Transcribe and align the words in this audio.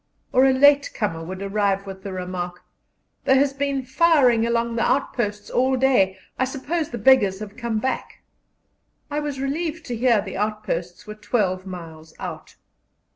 or 0.31 0.45
a 0.47 0.51
late 0.51 0.91
comer 0.95 1.23
would 1.23 1.43
arrive 1.43 1.85
with 1.85 2.01
the 2.01 2.11
remark: 2.11 2.63
"There 3.25 3.35
has 3.35 3.53
been 3.53 3.85
firing 3.85 4.47
along 4.47 4.75
the 4.75 4.81
outposts 4.81 5.51
all 5.51 5.77
day. 5.77 6.17
I 6.39 6.45
suppose 6.45 6.89
the 6.89 6.97
beggars 6.97 7.39
have 7.39 7.55
come 7.55 7.77
back." 7.77 8.23
(I 9.11 9.19
was 9.19 9.39
relieved 9.39 9.85
to 9.85 9.95
hear 9.95 10.19
the 10.19 10.37
outposts 10.37 11.05
were 11.05 11.13
twelve 11.13 11.67
miles 11.67 12.15
out.) 12.17 12.55